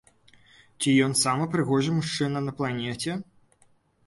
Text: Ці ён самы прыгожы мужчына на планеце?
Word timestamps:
Ці 0.79 0.93
ён 1.07 1.13
самы 1.23 1.45
прыгожы 1.57 1.91
мужчына 1.99 2.43
на 2.47 2.55
планеце? 2.63 3.11